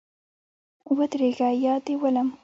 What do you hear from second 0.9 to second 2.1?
ودرېږه یا دي